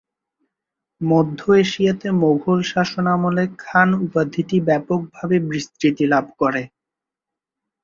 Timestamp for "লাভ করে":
6.13-6.63